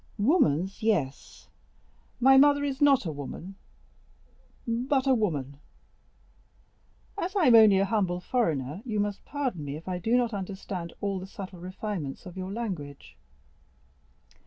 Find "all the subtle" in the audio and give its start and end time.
11.01-11.59